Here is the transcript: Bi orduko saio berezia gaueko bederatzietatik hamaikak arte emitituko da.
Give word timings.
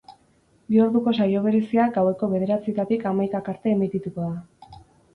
Bi 0.71 0.79
orduko 0.85 1.13
saio 1.17 1.43
berezia 1.43 1.87
gaueko 1.99 2.31
bederatzietatik 2.33 3.09
hamaikak 3.13 3.55
arte 3.57 3.79
emitituko 3.79 4.31
da. 4.35 4.79